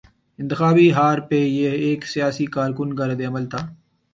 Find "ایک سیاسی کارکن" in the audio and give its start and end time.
1.85-2.95